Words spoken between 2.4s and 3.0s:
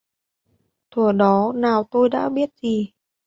gì